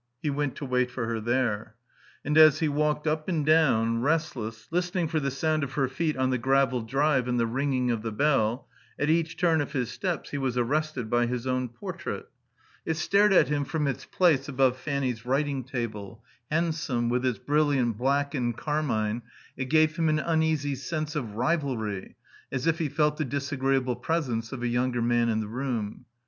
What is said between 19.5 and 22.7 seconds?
it gave him an uneasy sense of rivalry, as